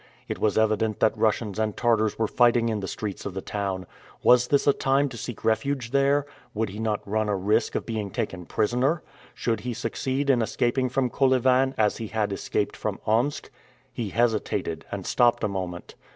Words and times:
It 0.27 0.39
was 0.39 0.57
evident 0.57 0.99
that 0.99 1.15
Russians 1.15 1.59
and 1.59 1.77
Tartars 1.77 2.17
were 2.17 2.25
fighting 2.25 2.69
in 2.69 2.79
the 2.79 2.87
streets 2.87 3.23
of 3.23 3.35
the 3.35 3.41
town. 3.43 3.85
Was 4.23 4.47
this 4.47 4.65
a 4.65 4.73
time 4.73 5.09
to 5.09 5.15
seek 5.15 5.45
refuge 5.45 5.91
there? 5.91 6.25
Would 6.55 6.69
he 6.69 6.79
not 6.79 7.07
run 7.07 7.29
a 7.29 7.35
risk 7.35 7.75
of 7.75 7.85
being 7.85 8.09
taken 8.09 8.47
prisoner? 8.47 9.03
Should 9.35 9.59
he 9.59 9.75
succeed 9.75 10.31
in 10.31 10.41
escaping 10.41 10.89
from 10.89 11.11
Kolyvan, 11.11 11.75
as 11.77 11.97
he 11.97 12.07
had 12.07 12.33
escaped 12.33 12.75
from 12.75 12.99
Omsk? 13.05 13.51
He 13.93 14.09
hesitated 14.09 14.85
and 14.91 15.05
stopped 15.05 15.43
a 15.43 15.47
moment. 15.47 15.93